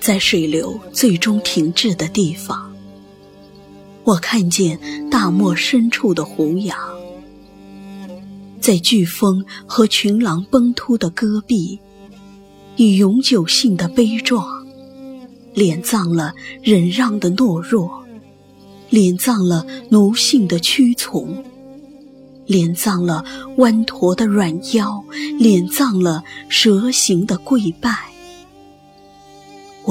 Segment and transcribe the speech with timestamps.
[0.00, 2.74] 在水流最终停滞的地方，
[4.02, 6.76] 我看见大漠深处的胡杨，
[8.60, 11.78] 在飓风和群狼奔突的戈壁，
[12.76, 14.66] 以永久性的悲壮，
[15.54, 18.02] 敛葬了忍让的懦弱，
[18.90, 21.44] 敛葬了奴性的屈从。
[22.46, 23.24] 敛葬了
[23.58, 25.04] 弯驼的软腰，
[25.38, 28.10] 敛葬了蛇形的跪拜。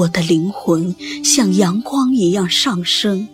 [0.00, 3.28] 我的灵魂像阳光一样上升。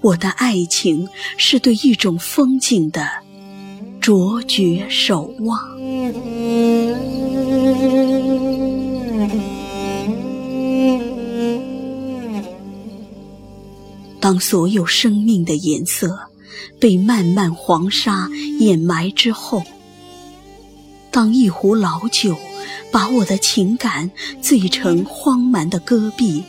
[0.00, 3.06] 我的爱情是对一种风景的
[4.00, 5.60] 卓绝守望。
[14.18, 16.18] 当所有生命的颜色。
[16.80, 18.28] 被漫漫黄沙
[18.60, 19.62] 掩埋之后，
[21.10, 22.36] 当一壶老酒
[22.90, 26.42] 把我的情感醉成荒蛮的戈壁，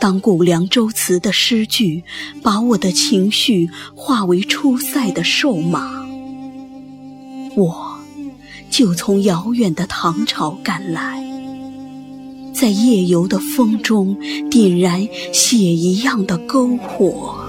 [0.00, 2.04] 当古凉州词的诗句
[2.42, 6.04] 把我的情绪化为出塞的瘦马，
[7.54, 7.98] 我
[8.70, 11.22] 就从遥远的唐朝赶来，
[12.54, 14.16] 在夜游的风中
[14.50, 17.43] 点燃血一样的篝火。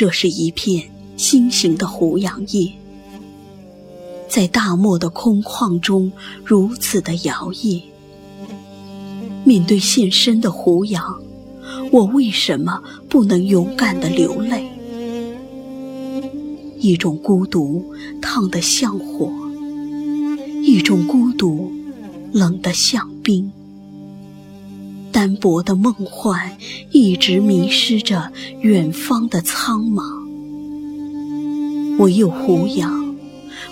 [0.00, 2.72] 这是一片心形的胡杨叶，
[4.30, 6.10] 在大漠的空旷中
[6.42, 7.82] 如此的摇曳。
[9.44, 11.20] 面对现身的胡杨，
[11.92, 14.70] 我为什么不能勇敢的流泪？
[16.78, 17.84] 一种孤独
[18.22, 19.30] 烫得像火，
[20.62, 21.70] 一种孤独
[22.32, 23.52] 冷得像冰。
[25.20, 26.56] 单薄的梦幻，
[26.92, 28.32] 一直迷失着
[28.62, 30.02] 远方的苍茫。
[31.98, 33.14] 唯有胡杨，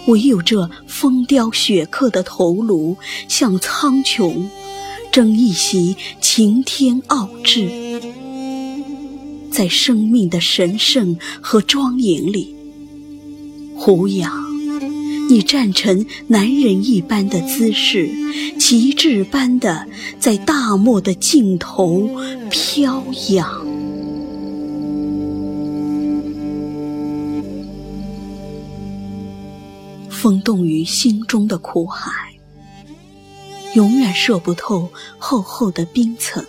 [0.08, 2.98] 唯有这风雕雪刻的头颅，
[3.28, 4.44] 向苍穹
[5.10, 7.70] 争一席擎天傲志。
[9.50, 12.54] 在生命的神圣和庄严里，
[13.74, 14.47] 胡杨。
[15.30, 18.08] 你站成男人一般的姿势，
[18.58, 19.86] 旗帜般的
[20.18, 22.08] 在大漠的尽头
[22.48, 23.66] 飘扬。
[30.08, 32.10] 风冻于心中的苦海，
[33.74, 36.42] 永远射不透厚厚的冰层。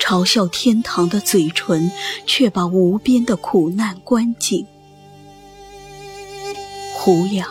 [0.00, 1.90] 嘲笑天堂的嘴唇，
[2.24, 4.66] 却把无边的苦难关紧。
[7.02, 7.48] 胡杨，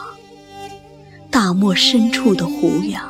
[1.31, 3.03] 大漠深处的胡杨，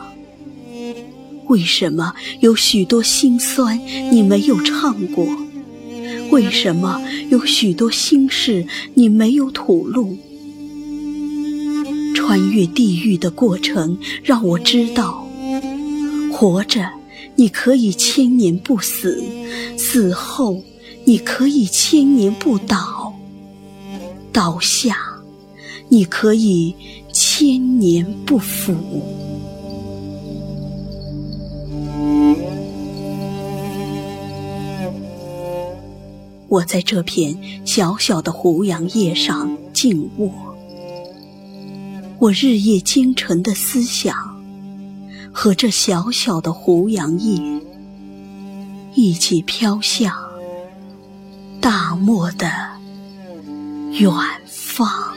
[1.47, 3.77] 为什么有许多心酸
[4.09, 5.27] 你没有唱过？
[6.31, 10.17] 为什么有许多心事你没有吐露？
[12.15, 15.27] 穿越地狱的过程让我知道，
[16.31, 16.89] 活着
[17.35, 19.21] 你可以千年不死，
[19.77, 20.63] 死后
[21.03, 23.13] 你可以千年不倒，
[24.31, 25.08] 倒下。
[25.89, 26.75] 你可以
[27.11, 28.75] 千年不腐。
[36.47, 40.31] 我在这片小小的胡杨叶上静卧，
[42.17, 44.15] 我日夜兼程的思想
[45.31, 47.61] 和这小小的胡杨叶
[48.95, 50.11] 一起飘向
[51.61, 52.47] 大漠的
[53.91, 54.11] 远
[54.47, 55.08] 方。